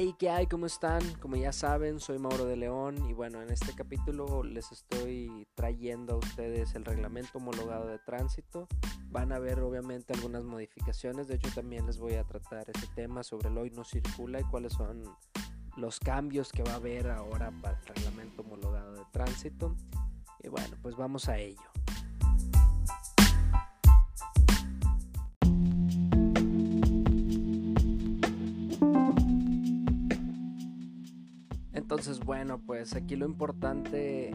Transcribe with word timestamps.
Hey, 0.00 0.14
¿qué 0.16 0.30
hay? 0.30 0.46
¿Cómo 0.46 0.66
están? 0.66 1.02
Como 1.14 1.34
ya 1.34 1.52
saben, 1.52 1.98
soy 1.98 2.20
Mauro 2.20 2.44
de 2.44 2.54
León 2.54 3.04
y 3.10 3.14
bueno, 3.14 3.42
en 3.42 3.50
este 3.50 3.74
capítulo 3.74 4.44
les 4.44 4.70
estoy 4.70 5.44
trayendo 5.56 6.14
a 6.14 6.18
ustedes 6.18 6.76
el 6.76 6.84
reglamento 6.84 7.38
homologado 7.38 7.88
de 7.88 7.98
tránsito. 7.98 8.68
Van 9.10 9.32
a 9.32 9.40
ver 9.40 9.58
obviamente 9.58 10.12
algunas 10.12 10.44
modificaciones, 10.44 11.26
de 11.26 11.34
hecho 11.34 11.50
también 11.52 11.84
les 11.86 11.98
voy 11.98 12.14
a 12.14 12.22
tratar 12.22 12.70
ese 12.72 12.86
tema 12.94 13.24
sobre 13.24 13.48
el 13.48 13.58
hoy 13.58 13.70
no 13.70 13.82
circula 13.82 14.38
y 14.38 14.44
cuáles 14.44 14.74
son 14.74 15.02
los 15.76 15.98
cambios 15.98 16.52
que 16.52 16.62
va 16.62 16.74
a 16.74 16.76
haber 16.76 17.10
ahora 17.10 17.50
para 17.60 17.76
el 17.80 17.86
reglamento 17.86 18.42
homologado 18.42 18.92
de 18.92 19.04
tránsito. 19.10 19.74
Y 20.44 20.48
bueno, 20.48 20.76
pues 20.80 20.94
vamos 20.94 21.28
a 21.28 21.38
ello. 21.38 21.77
Entonces, 31.90 32.20
bueno, 32.20 32.60
pues 32.66 32.94
aquí 32.94 33.16
lo 33.16 33.24
importante, 33.24 34.30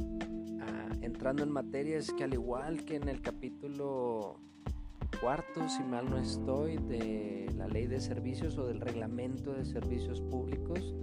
ah, 0.60 0.90
entrando 1.02 1.44
en 1.44 1.52
materia, 1.52 2.00
es 2.00 2.12
que 2.12 2.24
al 2.24 2.34
igual 2.34 2.84
que 2.84 2.96
en 2.96 3.08
el 3.08 3.22
capítulo 3.22 4.40
cuarto, 5.22 5.70
si 5.70 5.84
mal 5.84 6.10
no 6.10 6.18
estoy, 6.18 6.78
de 6.78 7.54
la 7.56 7.68
ley 7.68 7.86
de 7.86 8.02
servicios 8.02 8.58
o 8.58 8.66
del 8.66 8.82
reglamento 8.82 9.54
de 9.54 9.66
servicios 9.66 10.20
públicos, 10.20 10.96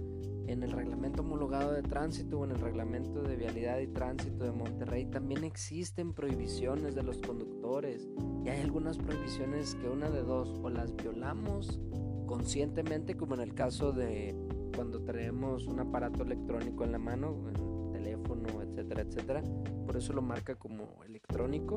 en 0.45 0.61
el 0.63 0.73
reglamento 0.73 1.21
homologado 1.21 1.71
de 1.71 1.83
tránsito 1.83 2.39
o 2.39 2.43
en 2.43 2.51
el 2.51 2.59
reglamento 2.59 3.23
de 3.23 3.37
vialidad 3.37 3.79
y 3.79 3.87
tránsito 3.87 4.43
de 4.43 4.51
Monterrey 4.51 5.05
también 5.05 5.45
existen 5.45 6.11
prohibiciones 6.11 6.95
de 6.95 7.03
los 7.03 7.19
conductores. 7.19 8.09
Y 8.43 8.49
hay 8.49 8.59
algunas 8.59 8.97
prohibiciones 8.97 9.75
que 9.75 9.87
una 9.87 10.09
de 10.09 10.21
dos 10.21 10.59
o 10.61 10.69
las 10.69 10.93
violamos 10.97 11.79
conscientemente 12.25 13.15
como 13.15 13.35
en 13.35 13.39
el 13.39 13.53
caso 13.53 13.93
de 13.93 14.35
cuando 14.81 15.03
traemos 15.03 15.67
un 15.67 15.79
aparato 15.79 16.23
electrónico 16.23 16.83
en 16.83 16.91
la 16.91 16.97
mano, 16.97 17.35
el 17.49 17.91
teléfono, 17.91 18.63
etcétera, 18.63 19.03
etcétera. 19.03 19.43
Por 19.85 19.95
eso 19.95 20.11
lo 20.11 20.23
marca 20.23 20.55
como 20.55 21.03
electrónico. 21.05 21.75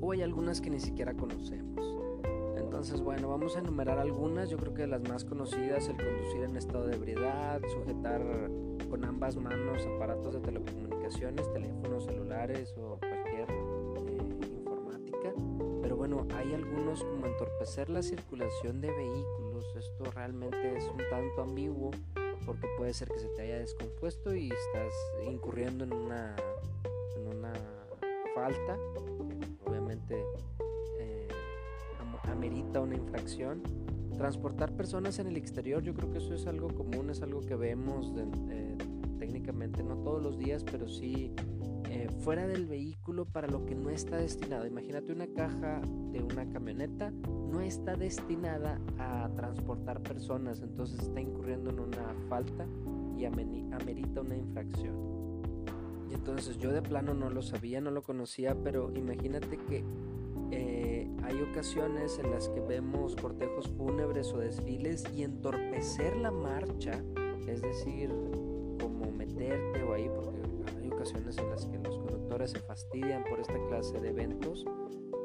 O 0.00 0.12
hay 0.12 0.22
algunas 0.22 0.62
que 0.62 0.70
ni 0.70 0.80
siquiera 0.80 1.12
conocemos. 1.12 1.84
Entonces, 2.56 3.02
bueno, 3.02 3.28
vamos 3.28 3.54
a 3.54 3.58
enumerar 3.58 3.98
algunas. 3.98 4.48
Yo 4.48 4.56
creo 4.56 4.72
que 4.72 4.86
las 4.86 5.06
más 5.06 5.26
conocidas, 5.26 5.90
el 5.90 5.98
conducir 5.98 6.42
en 6.42 6.56
estado 6.56 6.86
de 6.86 6.96
ebriedad, 6.96 7.60
sujetar 7.68 8.22
con 8.88 9.04
ambas 9.04 9.36
manos 9.36 9.86
aparatos 9.94 10.32
de 10.32 10.40
telecomunicaciones, 10.40 11.52
teléfonos 11.52 12.06
celulares 12.06 12.74
o 12.78 12.98
hay 16.36 16.54
algunos 16.54 17.02
como 17.04 17.26
entorpecer 17.26 17.90
la 17.90 18.02
circulación 18.02 18.80
de 18.80 18.90
vehículos 18.90 19.40
esto 19.76 20.04
realmente 20.10 20.76
es 20.76 20.84
un 20.88 20.98
tanto 21.10 21.42
ambiguo 21.42 21.90
porque 22.46 22.66
puede 22.76 22.92
ser 22.94 23.08
que 23.08 23.18
se 23.18 23.28
te 23.28 23.42
haya 23.42 23.58
descompuesto 23.58 24.34
y 24.34 24.50
estás 24.50 24.92
incurriendo 25.30 25.84
en 25.84 25.92
una, 25.92 26.34
en 27.16 27.36
una 27.36 27.52
falta, 28.34 28.76
obviamente 29.66 30.24
eh, 30.98 31.28
amerita 32.30 32.80
una 32.80 32.96
infracción. 32.96 33.62
Transportar 34.16 34.72
personas 34.76 35.18
en 35.18 35.28
el 35.28 35.36
exterior, 35.36 35.82
yo 35.82 35.94
creo 35.94 36.10
que 36.10 36.18
eso 36.18 36.34
es 36.34 36.46
algo 36.46 36.68
común, 36.68 37.10
es 37.10 37.22
algo 37.22 37.40
que 37.40 37.54
vemos 37.54 38.12
eh, 38.50 38.76
técnicamente, 39.18 39.82
no 39.82 39.96
todos 39.98 40.22
los 40.22 40.38
días, 40.38 40.64
pero 40.64 40.88
sí 40.88 41.32
eh, 41.92 42.08
fuera 42.20 42.46
del 42.46 42.66
vehículo 42.66 43.24
para 43.24 43.48
lo 43.48 43.66
que 43.66 43.74
no 43.74 43.90
está 43.90 44.16
destinado. 44.16 44.64
Imagínate 44.64 45.12
una 45.12 45.26
caja 45.26 45.80
de 46.12 46.22
una 46.22 46.48
camioneta, 46.48 47.10
no 47.10 47.60
está 47.60 47.96
destinada 47.96 48.80
a 48.96 49.28
transportar 49.34 50.00
personas, 50.00 50.62
entonces 50.62 51.00
está 51.00 51.20
incurriendo 51.20 51.70
en 51.70 51.80
una 51.80 52.14
falta 52.28 52.64
y 53.18 53.24
amerita 53.24 54.20
una 54.20 54.36
infracción. 54.36 54.94
Y 56.08 56.14
entonces 56.14 56.58
yo 56.58 56.70
de 56.70 56.80
plano 56.80 57.12
no 57.12 57.28
lo 57.28 57.42
sabía, 57.42 57.80
no 57.80 57.90
lo 57.90 58.04
conocía, 58.04 58.54
pero 58.62 58.92
imagínate 58.94 59.56
que 59.56 59.84
eh, 60.52 61.10
hay 61.24 61.42
ocasiones 61.42 62.20
en 62.20 62.30
las 62.30 62.48
que 62.50 62.60
vemos 62.60 63.16
cortejos 63.16 63.66
fúnebres 63.66 64.32
o 64.32 64.38
desfiles 64.38 65.04
y 65.12 65.24
entorpecer 65.24 66.16
la 66.18 66.30
marcha, 66.30 67.02
es 67.48 67.62
decir, 67.62 68.10
como 68.80 69.10
meterte 69.10 69.82
o 69.82 69.92
ahí, 69.92 70.08
porque 70.14 70.40
ocasiones 71.00 71.38
en 71.38 71.50
las 71.50 71.66
que 71.66 71.78
conductores 72.30 72.50
se 72.52 72.60
fastidian 72.60 73.24
por 73.24 73.40
esta 73.40 73.58
clase 73.68 74.00
de 74.00 74.10
eventos, 74.10 74.64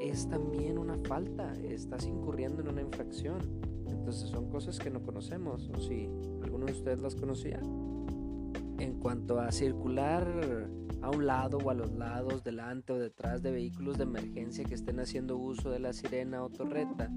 es 0.02 0.28
también 0.28 0.80
una 0.80 0.98
falta, 0.98 1.54
estás 1.64 2.08
incurriendo 2.08 2.62
en 2.62 2.70
una 2.70 2.82
infracción. 2.82 3.40
Entonces 3.88 4.30
son 4.30 4.50
cosas 4.50 4.80
que 4.80 4.90
no 4.90 5.04
conocemos, 5.04 5.70
o 5.70 5.80
si 5.80 6.10
alguno 6.42 6.66
de 6.66 6.72
ustedes 6.72 7.02
las 7.02 7.16
conocía. 7.16 7.60
En 8.80 9.00
cuanto 9.00 9.40
a 9.40 9.52
circular 9.52 10.68
a 11.02 11.12
un 11.12 11.28
lado 11.28 11.60
o 11.60 11.70
a 11.70 11.76
los 11.76 11.92
lados, 11.92 12.44
delante 12.44 12.94
o 12.94 12.98
detrás 12.98 13.44
de 13.44 13.52
vehículos 13.52 13.98
de 13.98 14.04
emergencia 14.04 14.66
que 14.66 14.74
estén 14.74 15.00
haciendo 15.00 15.38
uso 15.38 15.70
de 15.70 15.80
la 15.80 15.94
sirena 15.94 16.44
o 16.44 16.50
torreta, 16.50 17.12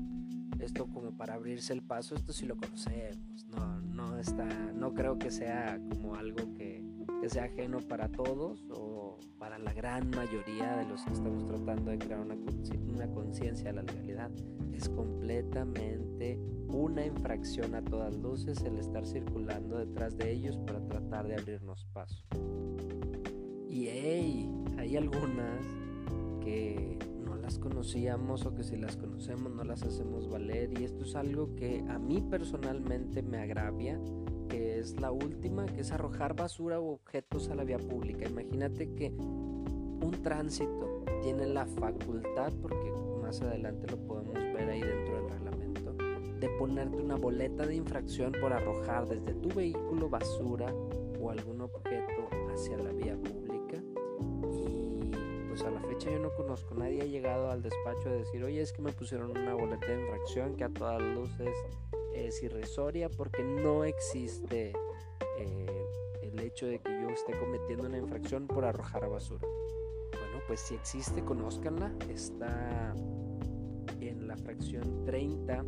esto 0.60 0.86
como 0.86 1.16
para 1.16 1.34
abrirse 1.34 1.72
el 1.72 1.82
paso, 1.82 2.14
esto 2.14 2.32
sí 2.32 2.44
lo 2.44 2.56
conocemos, 2.56 3.46
no, 3.46 3.80
no 3.80 4.18
está, 4.18 4.46
no 4.74 4.92
creo 4.92 5.18
que 5.18 5.30
sea 5.30 5.80
como 5.90 6.14
algo 6.14 6.54
que 6.54 6.84
que 7.20 7.28
sea 7.28 7.44
ajeno 7.44 7.80
para 7.80 8.08
todos 8.08 8.64
o 8.70 8.97
para 9.38 9.58
la 9.58 9.72
gran 9.72 10.10
mayoría 10.10 10.76
de 10.76 10.86
los 10.86 11.02
que 11.04 11.12
estamos 11.12 11.46
tratando 11.46 11.90
de 11.90 11.98
crear 11.98 12.20
una, 12.20 12.36
conciencia 13.12 13.70
a 13.70 13.72
la 13.72 13.82
legalidad. 13.82 14.30
Es 14.72 14.88
completamente 14.88 16.38
una 16.68 17.04
infracción 17.04 17.74
a 17.74 17.82
todas 17.82 18.16
luces 18.16 18.62
el 18.62 18.78
estar 18.78 19.06
circulando 19.06 19.78
detrás 19.78 20.16
de 20.16 20.32
ellos 20.32 20.56
para 20.58 20.80
tratar 20.86 21.26
de 21.28 21.36
abrirnos 21.36 21.86
paso. 21.92 22.24
Y 23.68 23.86
hey, 23.88 24.50
hay 24.76 24.96
algunas 24.96 25.64
que 26.40 26.98
no 27.24 27.36
las 27.36 27.58
conocíamos 27.58 28.46
o 28.46 28.54
que 28.54 28.64
si 28.64 28.76
las 28.76 28.96
conocemos 28.96 29.52
no 29.52 29.64
las 29.64 29.82
hacemos 29.82 30.28
valer 30.28 30.78
y 30.80 30.84
esto 30.84 31.04
es 31.04 31.14
algo 31.14 31.54
que 31.54 31.84
a 31.88 31.98
mí 31.98 32.20
personalmente 32.20 33.22
me 33.22 33.38
agravia 33.38 34.00
que 34.48 34.78
es 34.78 35.00
la 35.00 35.10
última, 35.10 35.66
que 35.66 35.82
es 35.82 35.92
arrojar 35.92 36.34
basura 36.34 36.80
o 36.80 36.92
objetos 36.92 37.48
a 37.48 37.54
la 37.54 37.64
vía 37.64 37.78
pública. 37.78 38.28
Imagínate 38.28 38.94
que 38.94 39.10
un 39.10 40.20
tránsito 40.22 41.04
tiene 41.22 41.46
la 41.46 41.66
facultad, 41.66 42.52
porque 42.62 42.92
más 43.22 43.40
adelante 43.42 43.86
lo 43.90 43.98
podemos 43.98 44.34
ver 44.34 44.68
ahí 44.70 44.80
dentro 44.80 45.16
del 45.16 45.30
reglamento, 45.30 45.92
de 46.40 46.48
ponerte 46.58 46.96
una 46.96 47.16
boleta 47.16 47.66
de 47.66 47.76
infracción 47.76 48.32
por 48.40 48.52
arrojar 48.52 49.06
desde 49.06 49.34
tu 49.34 49.48
vehículo 49.48 50.08
basura 50.08 50.72
o 51.20 51.30
algún 51.30 51.60
objeto 51.60 52.28
hacia 52.52 52.78
la 52.78 52.92
vía 52.92 53.16
pública. 53.16 53.82
Y 54.52 55.10
pues 55.48 55.62
a 55.62 55.70
la 55.70 55.80
fecha 55.82 56.10
yo 56.10 56.20
no 56.20 56.32
conozco, 56.34 56.74
nadie 56.74 57.02
ha 57.02 57.06
llegado 57.06 57.50
al 57.50 57.62
despacho 57.62 58.08
a 58.08 58.12
decir, 58.12 58.42
oye, 58.44 58.62
es 58.62 58.72
que 58.72 58.82
me 58.82 58.92
pusieron 58.92 59.30
una 59.30 59.54
boleta 59.54 59.86
de 59.86 60.00
infracción 60.00 60.56
que 60.56 60.64
a 60.64 60.68
todas 60.70 61.02
luces 61.02 61.54
es 62.26 62.42
irrisoria 62.42 63.08
porque 63.08 63.42
no 63.44 63.84
existe 63.84 64.72
eh, 65.38 65.86
el 66.22 66.40
hecho 66.40 66.66
de 66.66 66.80
que 66.80 66.90
yo 67.00 67.08
esté 67.10 67.38
cometiendo 67.38 67.86
una 67.86 67.98
infracción 67.98 68.46
por 68.46 68.64
arrojar 68.64 69.08
basura. 69.08 69.46
Bueno, 70.12 70.42
pues 70.46 70.60
si 70.60 70.74
existe, 70.74 71.24
conózcanla. 71.24 71.94
Está 72.08 72.94
en 74.00 74.26
la 74.26 74.36
fracción 74.36 75.04
30 75.04 75.64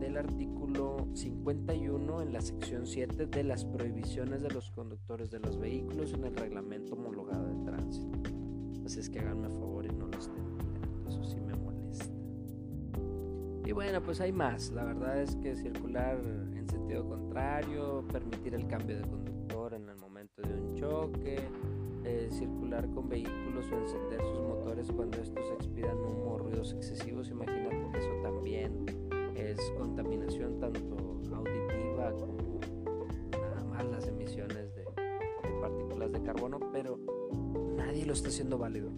del 0.00 0.16
artículo 0.16 1.08
51 1.14 2.22
en 2.22 2.32
la 2.32 2.40
sección 2.40 2.86
7 2.86 3.26
de 3.26 3.44
las 3.44 3.64
prohibiciones 3.64 4.42
de 4.42 4.50
los 4.50 4.70
conductores 4.70 5.30
de 5.30 5.40
los 5.40 5.58
vehículos 5.58 6.14
en 6.14 6.24
el 6.24 6.36
reglamento 6.36 6.94
homologado 6.94 7.46
de 7.46 7.64
tránsito. 7.64 8.18
Así 8.84 9.00
es 9.00 9.10
que 9.10 9.20
háganme 9.20 9.48
favor 9.50 9.84
y 9.84 9.90
no 9.90 10.06
lo 10.06 10.18
estén 10.18 10.69
y 13.70 13.72
bueno, 13.72 14.02
pues 14.02 14.20
hay 14.20 14.32
más. 14.32 14.72
La 14.72 14.82
verdad 14.82 15.22
es 15.22 15.36
que 15.36 15.54
circular 15.54 16.18
en 16.56 16.68
sentido 16.68 17.08
contrario, 17.08 18.04
permitir 18.12 18.56
el 18.56 18.66
cambio 18.66 18.96
de 18.96 19.02
conductor 19.02 19.74
en 19.74 19.88
el 19.88 19.96
momento 19.96 20.42
de 20.42 20.54
un 20.54 20.74
choque, 20.74 21.38
eh, 22.02 22.26
circular 22.32 22.90
con 22.90 23.08
vehículos 23.08 23.70
o 23.70 23.76
encender 23.76 24.20
sus 24.22 24.40
motores 24.40 24.90
cuando 24.90 25.18
estos 25.18 25.48
expidan 25.52 25.96
humo 25.98 26.32
o 26.32 26.38
ruidos 26.38 26.72
excesivos. 26.72 27.30
Imagínate 27.30 27.96
eso 27.96 28.10
también 28.24 28.86
es 29.36 29.60
contaminación 29.78 30.58
tanto 30.58 31.20
auditiva 31.32 32.10
como 32.10 32.58
nada 33.30 33.64
más 33.66 33.84
las 33.84 34.08
emisiones 34.08 34.74
de, 34.74 34.82
de 34.82 35.60
partículas 35.60 36.10
de 36.10 36.20
carbono, 36.24 36.58
pero 36.72 36.98
nadie 37.76 38.04
lo 38.04 38.14
está 38.14 38.30
haciendo 38.30 38.58
válido. 38.58 38.90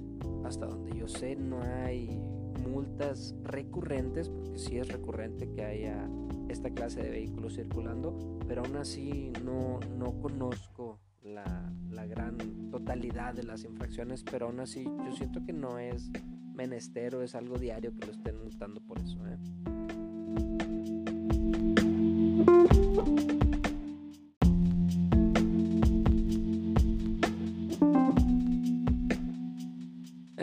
Hasta 0.47 0.65
donde 0.65 0.97
yo 0.97 1.07
sé 1.09 1.37
no 1.37 1.61
hay 1.61 2.19
multas 2.63 3.35
recurrentes, 3.45 4.31
porque 4.53 4.69
sí 4.69 4.77
es 4.77 4.89
recurrente 4.89 5.51
que 5.51 5.65
haya 5.65 6.07
esta 6.49 6.69
clase 6.71 7.03
de 7.03 7.11
vehículos 7.11 7.55
circulando, 7.55 8.39
pero 8.47 8.63
aún 8.63 8.77
así 8.77 9.33
no, 9.43 9.81
no 9.97 10.21
conozco 10.21 11.01
la, 11.23 11.73
la, 11.91 12.05
gran 12.05 12.37
totalidad 12.71 13.33
de 13.33 13.45
las 13.45 13.65
infracciones, 13.65 14.23
pero 14.25 14.47
aún 14.47 14.61
así 14.61 14.85
yo 14.85 15.17
siento 15.17 15.43
que 15.47 15.55
no 15.55 15.79
es 15.79 16.11
menestero, 16.55 17.23
es 17.23 17.35
algo 17.35 17.59
diario 17.59 17.95
que 17.95 18.07
lo 18.07 18.13
estén 18.13 18.39
multando 18.43 18.83
por 18.83 18.99
eso. 18.99 19.19
¿eh? 19.27 19.39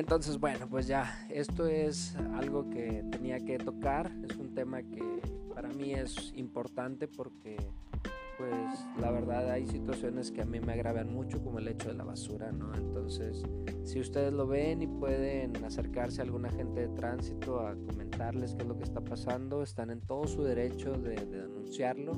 Entonces, 0.10 0.40
bueno, 0.40 0.68
pues 0.68 0.88
ya, 0.88 1.24
esto 1.30 1.68
es 1.68 2.16
algo 2.34 2.68
que 2.68 3.06
tenía 3.12 3.40
que 3.46 3.60
tocar, 3.60 4.12
es 4.28 4.38
un 4.38 4.56
tema 4.56 4.82
que 4.82 5.22
para 5.54 5.70
mí 5.70 5.94
es 5.94 6.34
importante 6.36 7.08
porque 7.08 7.58
pues 8.40 8.88
la 9.00 9.12
verdad 9.12 9.52
hay 9.52 9.68
situaciones 9.68 10.32
que 10.32 10.42
a 10.42 10.46
mí 10.46 10.60
me 10.62 10.74
agravan 10.74 11.14
mucho 11.14 11.44
como 11.44 11.60
el 11.60 11.68
hecho 11.68 11.90
de 11.90 11.94
la 11.94 12.06
basura, 12.06 12.52
¿no? 12.52 12.74
Entonces, 12.74 13.44
si 13.84 14.00
ustedes 14.00 14.34
lo 14.34 14.48
ven 14.48 14.82
y 14.82 14.88
pueden 14.88 15.64
acercarse 15.64 16.22
a 16.22 16.24
alguna 16.24 16.50
gente 16.50 16.88
de 16.88 16.88
tránsito 16.88 17.60
a 17.60 17.76
comentarles 17.76 18.56
qué 18.56 18.64
es 18.64 18.68
lo 18.68 18.78
que 18.78 18.86
está 18.86 19.02
pasando, 19.02 19.62
están 19.62 19.92
en 19.92 20.02
todo 20.02 20.26
su 20.26 20.42
derecho 20.42 20.94
de, 20.94 21.24
denunciarlo, 21.24 22.14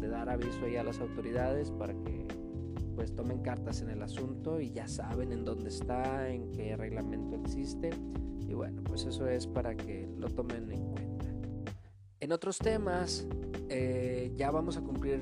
de 0.00 0.08
dar 0.08 0.30
aviso 0.30 0.64
ahí 0.64 0.74
a 0.74 0.82
las 0.82 0.98
autoridades 0.98 1.70
para 1.70 1.94
que 1.94 2.26
pues 2.96 3.14
tomen 3.14 3.42
cartas 3.42 3.82
en 3.82 3.90
el 3.90 4.02
asunto 4.02 4.60
y 4.60 4.72
ya 4.72 4.88
saben 4.88 5.30
en 5.30 5.44
dónde 5.44 5.68
está, 5.68 6.28
en 6.28 6.50
qué 6.50 6.76
reglamento 6.76 7.36
existe 7.36 7.90
y 8.48 8.54
bueno, 8.54 8.82
pues 8.82 9.04
eso 9.04 9.28
es 9.28 9.46
para 9.46 9.76
que 9.76 10.08
lo 10.16 10.28
tomen 10.28 10.72
en 10.72 10.90
cuenta. 10.90 11.26
En 12.18 12.32
otros 12.32 12.58
temas, 12.58 13.26
eh, 13.68 14.32
ya 14.36 14.50
vamos 14.50 14.76
a 14.76 14.80
cumplir 14.80 15.20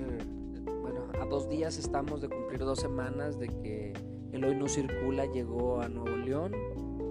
a 1.20 1.26
dos 1.26 1.48
días 1.48 1.78
estamos 1.78 2.20
de 2.20 2.28
cumplir 2.28 2.60
dos 2.60 2.80
semanas 2.80 3.38
de 3.38 3.48
que 3.48 3.92
el 4.32 4.44
hoy 4.44 4.54
no 4.54 4.68
circula 4.68 5.26
llegó 5.26 5.80
a 5.80 5.88
Nuevo 5.88 6.16
León. 6.16 6.52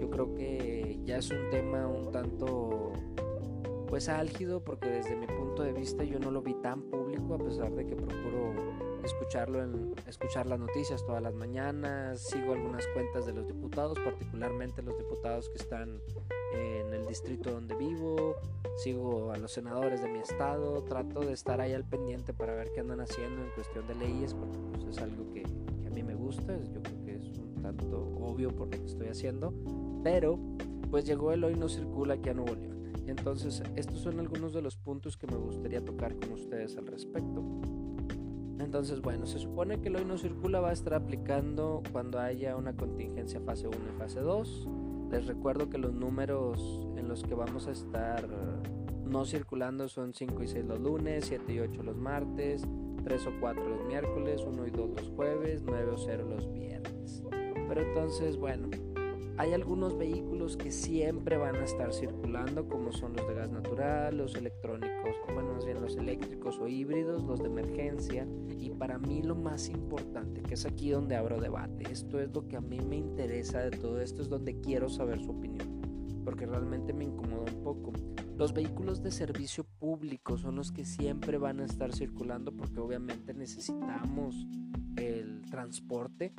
Yo 0.00 0.10
creo 0.10 0.34
que 0.34 1.00
ya 1.04 1.18
es 1.18 1.30
un 1.30 1.50
tema 1.50 1.86
un 1.86 2.10
tanto 2.12 2.83
pues 3.94 4.08
álgido 4.08 4.58
porque 4.58 4.88
desde 4.88 5.14
mi 5.14 5.28
punto 5.28 5.62
de 5.62 5.72
vista 5.72 6.02
yo 6.02 6.18
no 6.18 6.32
lo 6.32 6.42
vi 6.42 6.54
tan 6.54 6.82
público 6.82 7.34
a 7.34 7.38
pesar 7.38 7.70
de 7.76 7.86
que 7.86 7.94
procuro 7.94 8.52
escucharlo 9.04 9.62
en, 9.62 9.94
escuchar 10.08 10.46
las 10.46 10.58
noticias 10.58 11.06
todas 11.06 11.22
las 11.22 11.32
mañanas, 11.32 12.18
sigo 12.18 12.54
algunas 12.54 12.84
cuentas 12.88 13.24
de 13.24 13.34
los 13.34 13.46
diputados, 13.46 13.96
particularmente 14.00 14.82
los 14.82 14.98
diputados 14.98 15.48
que 15.48 15.58
están 15.58 16.00
en 16.54 16.92
el 16.92 17.06
distrito 17.06 17.52
donde 17.52 17.76
vivo, 17.76 18.34
sigo 18.78 19.30
a 19.30 19.36
los 19.36 19.52
senadores 19.52 20.02
de 20.02 20.08
mi 20.08 20.18
estado, 20.18 20.82
trato 20.82 21.20
de 21.20 21.32
estar 21.32 21.60
ahí 21.60 21.72
al 21.72 21.84
pendiente 21.84 22.34
para 22.34 22.52
ver 22.56 22.72
qué 22.74 22.80
andan 22.80 23.00
haciendo 23.00 23.44
en 23.44 23.50
cuestión 23.50 23.86
de 23.86 23.94
leyes, 23.94 24.34
porque 24.34 24.58
pues, 24.72 24.86
es 24.86 24.98
algo 24.98 25.32
que, 25.32 25.44
a 25.86 25.90
mí 25.90 26.02
me 26.02 26.16
gusta, 26.16 26.58
yo 26.74 26.82
creo 26.82 27.04
que 27.04 27.14
es 27.14 27.38
un 27.38 27.62
tanto 27.62 28.00
obvio 28.20 28.50
por 28.50 28.66
lo 28.66 28.70
que 28.72 28.86
estoy 28.86 29.06
haciendo, 29.06 29.54
pero 30.02 30.36
pues 30.90 31.04
llegó 31.04 31.30
el 31.30 31.44
hoy 31.44 31.54
no 31.54 31.68
circula 31.68 32.14
aquí 32.14 32.30
a 32.30 32.34
Nuevo 32.34 32.56
León. 32.56 32.74
Entonces, 33.06 33.62
estos 33.76 33.98
son 34.00 34.20
algunos 34.20 34.52
de 34.52 34.62
los 34.62 34.76
puntos 34.76 35.16
que 35.16 35.26
me 35.26 35.36
gustaría 35.36 35.84
tocar 35.84 36.16
con 36.16 36.32
ustedes 36.32 36.76
al 36.76 36.86
respecto. 36.86 37.42
Entonces, 38.58 39.00
bueno, 39.00 39.26
se 39.26 39.38
supone 39.38 39.80
que 39.80 39.88
el 39.88 39.96
hoy 39.96 40.04
no 40.04 40.16
circula 40.16 40.60
va 40.60 40.70
a 40.70 40.72
estar 40.72 40.94
aplicando 40.94 41.82
cuando 41.92 42.18
haya 42.18 42.56
una 42.56 42.74
contingencia 42.74 43.40
fase 43.40 43.68
1 43.68 43.76
y 43.94 43.98
fase 43.98 44.20
2 44.20 44.68
les 45.14 45.26
recuerdo 45.26 45.70
que 45.70 45.78
los 45.78 45.94
números 45.94 46.88
en 46.96 47.06
los 47.06 47.22
que 47.22 47.34
vamos 47.34 47.68
a 47.68 47.70
estar 47.70 48.28
no 49.04 49.24
circulando 49.24 49.88
son 49.88 50.12
5 50.12 50.42
y 50.42 50.48
6 50.48 50.64
los 50.64 50.80
lunes, 50.80 51.26
7 51.26 51.52
y 51.52 51.60
8 51.60 51.84
los 51.84 51.96
martes, 51.96 52.66
3 53.04 53.26
o 53.28 53.32
4 53.38 53.68
los 53.68 53.86
miércoles, 53.86 54.42
1 54.44 54.66
y 54.66 54.70
2 54.70 54.90
los 54.90 55.08
jueves, 55.10 55.62
9 55.64 55.92
o 55.92 55.98
0 55.98 56.26
los 56.28 56.52
viernes. 56.52 57.22
Pero 57.68 57.80
entonces, 57.80 58.36
bueno, 58.36 58.68
hay 59.36 59.52
algunos 59.52 59.98
vehículos 59.98 60.56
que 60.56 60.70
siempre 60.70 61.36
van 61.36 61.56
a 61.56 61.64
estar 61.64 61.92
circulando, 61.92 62.68
como 62.68 62.92
son 62.92 63.14
los 63.14 63.26
de 63.26 63.34
gas 63.34 63.50
natural, 63.50 64.16
los 64.16 64.34
electrónicos, 64.36 65.16
bueno, 65.32 65.54
más 65.54 65.64
bien 65.64 65.80
los 65.80 65.96
eléctricos 65.96 66.58
o 66.58 66.68
híbridos, 66.68 67.24
los 67.24 67.40
de 67.40 67.46
emergencia. 67.46 68.28
Y 68.58 68.70
para 68.70 68.98
mí 68.98 69.22
lo 69.22 69.34
más 69.34 69.68
importante, 69.68 70.42
que 70.42 70.54
es 70.54 70.64
aquí 70.64 70.90
donde 70.90 71.16
abro 71.16 71.40
debate, 71.40 71.84
esto 71.90 72.20
es 72.20 72.32
lo 72.32 72.46
que 72.46 72.56
a 72.56 72.60
mí 72.60 72.80
me 72.80 72.96
interesa 72.96 73.60
de 73.60 73.70
todo 73.70 74.00
esto, 74.00 74.22
es 74.22 74.28
donde 74.28 74.60
quiero 74.60 74.88
saber 74.88 75.20
su 75.20 75.32
opinión, 75.32 75.80
porque 76.24 76.46
realmente 76.46 76.92
me 76.92 77.04
incomoda 77.04 77.52
un 77.52 77.62
poco. 77.62 77.92
Los 78.36 78.52
vehículos 78.52 79.02
de 79.02 79.10
servicio 79.10 79.64
público 79.64 80.38
son 80.38 80.56
los 80.56 80.70
que 80.70 80.84
siempre 80.84 81.38
van 81.38 81.60
a 81.60 81.64
estar 81.64 81.92
circulando 81.92 82.52
porque 82.52 82.80
obviamente 82.80 83.32
necesitamos 83.32 84.46
el 84.96 85.42
transporte 85.42 86.34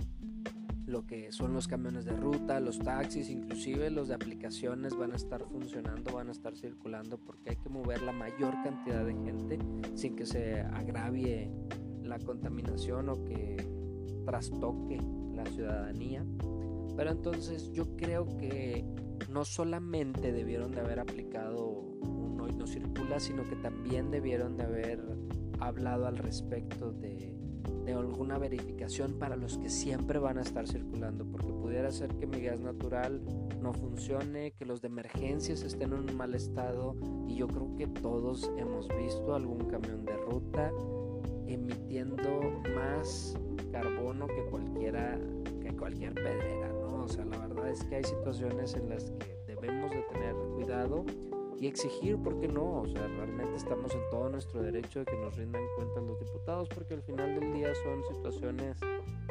lo 0.85 1.05
que 1.05 1.31
son 1.31 1.53
los 1.53 1.67
camiones 1.67 2.05
de 2.05 2.11
ruta, 2.11 2.59
los 2.59 2.79
taxis, 2.79 3.29
inclusive 3.29 3.89
los 3.89 4.07
de 4.07 4.15
aplicaciones 4.15 4.95
van 4.95 5.13
a 5.13 5.15
estar 5.15 5.43
funcionando, 5.43 6.13
van 6.13 6.29
a 6.29 6.31
estar 6.31 6.55
circulando 6.55 7.17
porque 7.17 7.51
hay 7.51 7.55
que 7.55 7.69
mover 7.69 8.01
la 8.03 8.11
mayor 8.11 8.53
cantidad 8.63 9.03
de 9.03 9.13
gente 9.13 9.59
sin 9.95 10.15
que 10.15 10.25
se 10.25 10.61
agravie 10.61 11.51
la 12.03 12.19
contaminación 12.19 13.09
o 13.09 13.23
que 13.23 13.57
trastoque 14.25 15.01
la 15.33 15.45
ciudadanía. 15.47 16.23
Pero 16.95 17.11
entonces 17.11 17.71
yo 17.71 17.95
creo 17.97 18.37
que 18.37 18.85
no 19.29 19.43
solamente 19.43 20.31
debieron 20.31 20.71
de 20.71 20.81
haber 20.81 20.99
aplicado 20.99 21.67
un 21.67 22.39
hoy 22.39 22.53
no 22.53 22.67
circula, 22.67 23.19
sino 23.19 23.43
que 23.43 23.55
también 23.55 24.11
debieron 24.11 24.55
de 24.55 24.63
haber 24.63 25.03
hablado 25.59 26.07
al 26.07 26.17
respecto 26.17 26.91
de 26.91 27.34
de 27.85 27.93
alguna 27.93 28.37
verificación 28.37 29.13
para 29.13 29.35
los 29.35 29.57
que 29.57 29.69
siempre 29.69 30.19
van 30.19 30.37
a 30.37 30.41
estar 30.41 30.67
circulando, 30.67 31.25
porque 31.25 31.51
pudiera 31.53 31.91
ser 31.91 32.15
que 32.15 32.25
mi 32.25 32.41
gas 32.41 32.59
natural 32.59 33.21
no 33.61 33.73
funcione, 33.73 34.51
que 34.51 34.65
los 34.65 34.81
de 34.81 34.87
emergencias 34.87 35.61
estén 35.61 35.93
en 35.93 36.09
un 36.09 36.17
mal 36.17 36.33
estado 36.33 36.95
y 37.27 37.35
yo 37.35 37.47
creo 37.47 37.75
que 37.77 37.87
todos 37.87 38.51
hemos 38.57 38.87
visto 38.97 39.35
algún 39.35 39.59
camión 39.65 40.03
de 40.05 40.17
ruta 40.17 40.71
emitiendo 41.47 42.61
más 42.75 43.37
carbono 43.71 44.27
que 44.27 44.43
cualquiera 44.49 45.19
que 45.61 45.75
cualquier 45.75 46.13
pedrera, 46.13 46.69
¿no? 46.69 47.03
O 47.03 47.07
sea, 47.07 47.25
la 47.25 47.37
verdad 47.37 47.69
es 47.69 47.83
que 47.83 47.95
hay 47.95 48.03
situaciones 48.03 48.73
en 48.75 48.89
las 48.89 49.11
que 49.11 49.37
debemos 49.47 49.91
de 49.91 50.01
tener 50.11 50.35
cuidado 50.55 51.05
y 51.59 51.67
exigir, 51.67 52.17
¿por 52.17 52.39
qué 52.39 52.47
no? 52.47 52.81
O 52.81 52.87
sea, 52.87 53.07
realmente 53.07 53.55
estamos 53.55 53.93
en 53.93 54.01
todo 54.09 54.29
nuestro 54.29 54.61
derecho 54.61 54.99
de 54.99 55.05
que 55.05 55.17
nos 55.17 55.35
rindan 55.35 55.63
cuentas 55.75 56.03
los 56.03 56.19
diputados 56.19 56.69
porque 56.69 56.95
al 56.95 57.01
final 57.01 57.39
del 57.39 57.53
día 57.53 57.73
son 57.75 58.03
situaciones 58.15 58.77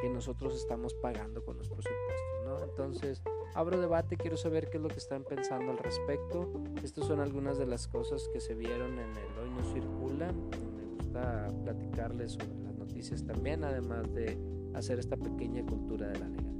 que 0.00 0.08
nosotros 0.08 0.54
estamos 0.56 0.94
pagando 0.94 1.44
con 1.44 1.56
nuestros 1.56 1.84
impuestos, 1.84 2.44
¿no? 2.44 2.64
Entonces, 2.64 3.22
abro 3.54 3.80
debate, 3.80 4.16
quiero 4.16 4.36
saber 4.36 4.70
qué 4.70 4.78
es 4.78 4.82
lo 4.82 4.88
que 4.88 4.98
están 4.98 5.24
pensando 5.24 5.70
al 5.72 5.78
respecto. 5.78 6.50
Estas 6.82 7.06
son 7.06 7.20
algunas 7.20 7.58
de 7.58 7.66
las 7.66 7.88
cosas 7.88 8.28
que 8.32 8.40
se 8.40 8.54
vieron 8.54 8.98
en 8.98 9.10
el 9.10 9.38
Hoy 9.38 9.50
no 9.50 9.62
circula. 9.72 10.32
Me 10.32 10.96
gusta 10.96 11.52
platicarles 11.62 12.32
sobre 12.32 12.58
las 12.62 12.74
noticias 12.74 13.24
también, 13.24 13.64
además 13.64 14.12
de 14.14 14.38
hacer 14.74 14.98
esta 14.98 15.16
pequeña 15.16 15.64
cultura 15.64 16.08
de 16.08 16.18
la 16.18 16.28
legalidad. 16.28 16.54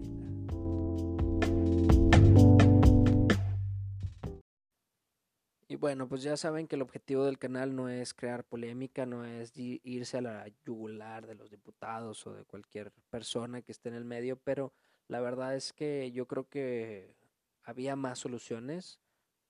Bueno, 5.84 6.08
pues 6.08 6.22
ya 6.22 6.38
saben 6.38 6.66
que 6.66 6.76
el 6.76 6.80
objetivo 6.80 7.26
del 7.26 7.38
canal 7.38 7.76
no 7.76 7.90
es 7.90 8.14
crear 8.14 8.42
polémica, 8.42 9.04
no 9.04 9.26
es 9.26 9.52
irse 9.54 10.16
a 10.16 10.22
la 10.22 10.48
yugular 10.64 11.26
de 11.26 11.34
los 11.34 11.50
diputados 11.50 12.26
o 12.26 12.32
de 12.32 12.46
cualquier 12.46 12.90
persona 13.10 13.60
que 13.60 13.72
esté 13.72 13.90
en 13.90 13.96
el 13.96 14.06
medio, 14.06 14.36
pero 14.36 14.72
la 15.08 15.20
verdad 15.20 15.54
es 15.54 15.74
que 15.74 16.10
yo 16.10 16.26
creo 16.26 16.48
que 16.48 17.14
había 17.64 17.96
más 17.96 18.18
soluciones, 18.18 18.98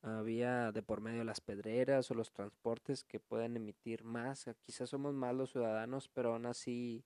había 0.03 0.73
de 0.73 0.83
por 0.83 1.01
medio 1.01 1.23
las 1.23 1.41
pedreras 1.41 2.11
o 2.11 2.15
los 2.15 2.33
transportes 2.33 3.05
que 3.05 3.21
pueden 3.21 3.57
emitir 3.57 4.03
más, 4.03 4.51
quizás 4.61 4.91
somos 4.91 5.15
más 5.15 5.37
los 5.37 5.53
ciudadanos, 5.53 6.09
pero 6.09 6.33
aún 6.33 6.47
así 6.47 7.05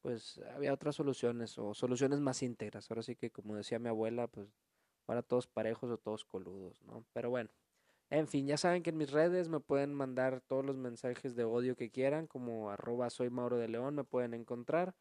pues 0.00 0.40
había 0.52 0.74
otras 0.74 0.96
soluciones 0.96 1.56
o 1.58 1.74
soluciones 1.74 2.18
más 2.18 2.42
íntegras. 2.42 2.90
Ahora 2.90 3.04
sí 3.04 3.14
que 3.14 3.30
como 3.30 3.54
decía 3.54 3.78
mi 3.78 3.88
abuela, 3.88 4.26
pues 4.26 4.48
ahora 5.06 5.22
todos 5.22 5.46
parejos 5.46 5.92
o 5.92 5.96
todos 5.96 6.24
coludos, 6.24 6.82
¿no? 6.82 7.04
Pero 7.12 7.30
bueno, 7.30 7.50
en 8.14 8.28
fin, 8.28 8.46
ya 8.46 8.56
saben 8.56 8.82
que 8.82 8.90
en 8.90 8.96
mis 8.96 9.10
redes 9.10 9.48
me 9.48 9.60
pueden 9.60 9.92
mandar 9.92 10.40
todos 10.40 10.64
los 10.64 10.76
mensajes 10.76 11.34
de 11.34 11.44
odio 11.44 11.74
que 11.76 11.90
quieran, 11.90 12.26
como 12.26 12.70
arroba 12.70 13.10
soy 13.10 13.28
Mauro 13.28 13.58
de 13.58 13.68
León, 13.68 13.96
me 13.96 14.04
pueden 14.04 14.34
encontrar. 14.34 14.94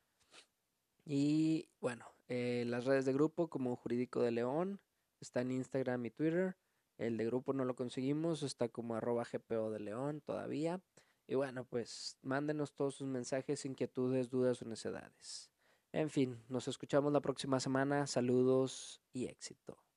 Y 1.05 1.69
bueno, 1.79 2.07
eh, 2.27 2.63
las 2.67 2.85
redes 2.85 3.05
de 3.05 3.13
grupo 3.13 3.49
como 3.49 3.75
Jurídico 3.75 4.21
de 4.21 4.31
León, 4.31 4.79
está 5.21 5.41
en 5.41 5.51
Instagram 5.51 6.05
y 6.05 6.11
Twitter. 6.11 6.57
El 6.97 7.17
de 7.17 7.25
grupo 7.25 7.53
no 7.53 7.65
lo 7.65 7.75
conseguimos, 7.75 8.43
está 8.43 8.69
como 8.69 8.95
arroba 8.95 9.25
de 9.25 9.79
León 9.79 10.21
todavía. 10.21 10.81
Y 11.27 11.35
bueno, 11.35 11.65
pues 11.65 12.17
mándenos 12.21 12.73
todos 12.73 12.95
sus 12.95 13.07
mensajes, 13.07 13.65
inquietudes, 13.65 14.29
dudas 14.29 14.61
o 14.61 14.65
necedades. 14.65 15.51
En 15.91 16.09
fin, 16.09 16.43
nos 16.49 16.67
escuchamos 16.67 17.13
la 17.13 17.21
próxima 17.21 17.59
semana. 17.59 18.07
Saludos 18.07 19.01
y 19.13 19.25
éxito. 19.25 19.82